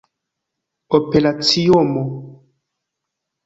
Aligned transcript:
operaciumo 0.97 2.03